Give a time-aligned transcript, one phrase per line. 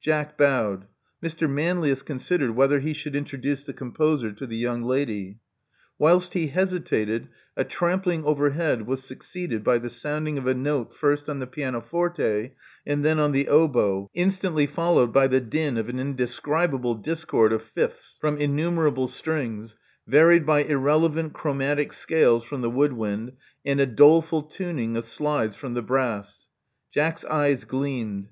[0.00, 0.86] Jack bowed.
[1.20, 1.50] Mr.
[1.50, 5.40] Manlius considered whether he should introduce the composer to the young lady.
[5.98, 10.94] Whilst he hesitated, a trampling overhead was suc ceeded by the sounding of a note
[10.94, 12.52] first on the piano forte
[12.86, 17.60] and then on the oboe, instantly followed by the din of an indescribable discord of
[17.64, 19.74] fifths from innumer able strings,
[20.06, 23.32] varied by irrelevant chromatic scales from the wood wind,
[23.66, 26.46] and a doleful tuning of slides from the brass.
[26.92, 28.28] Jack's eyes gleamed.